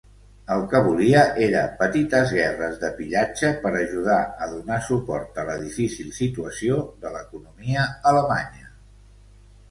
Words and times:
El 0.53 0.61
que 0.69 0.79
volia 0.85 1.19
era 1.47 1.59
petites 1.81 2.31
guerres 2.37 2.79
de 2.83 2.89
pillatge 3.01 3.51
per 3.65 3.71
ajudar 3.79 4.15
a 4.45 4.47
donar 4.53 4.79
suport 4.87 5.37
a 5.43 5.45
la 5.49 5.57
difícil 5.65 6.09
situació 6.21 6.79
de 7.05 7.13
l'economia 7.17 7.85
alemanya. 8.13 8.73